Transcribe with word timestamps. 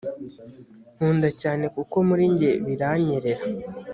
nkunda 0.95 1.29
cyane 1.41 1.65
kuko 1.75 1.95
muri 2.07 2.23
njye 2.33 2.51
biranyerera 2.65 3.43